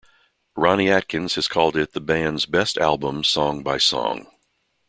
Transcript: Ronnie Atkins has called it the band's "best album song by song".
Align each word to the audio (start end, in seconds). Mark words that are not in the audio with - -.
Ronnie 0.55 0.89
Atkins 0.89 1.35
has 1.35 1.47
called 1.47 1.75
it 1.77 1.93
the 1.93 2.01
band's 2.01 2.47
"best 2.47 2.75
album 2.79 3.23
song 3.23 3.61
by 3.61 3.77
song". 3.77 4.25